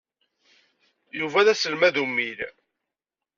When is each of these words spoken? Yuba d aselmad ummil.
Yuba 1.19 1.45
d 1.45 1.47
aselmad 1.53 1.95
ummil. 2.03 2.39